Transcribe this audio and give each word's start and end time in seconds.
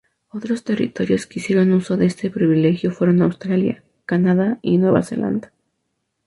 Otros 0.29 0.63
territorios 0.63 1.27
que 1.27 1.37
hicieron 1.39 1.73
uso 1.73 1.95
de 1.95 2.07
este 2.07 2.31
privilegio 2.31 2.91
fueron 2.91 3.21
Australia, 3.21 3.83
Canadá 4.07 4.57
y 4.63 4.79
Nueva 4.79 5.03
Zelanda. 5.03 5.53